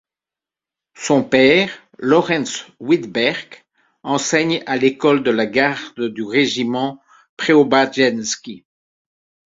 Son 0.95 1.23
père 1.23 1.69
Lorentz 1.99 2.65
Wittberg 2.79 3.63
enseigne 4.01 4.63
à 4.65 4.75
l'école 4.75 5.21
de 5.21 5.29
la 5.29 5.45
garde 5.45 5.99
du 6.07 6.23
régiment 6.23 6.99
Préobrajensky. 7.37 8.65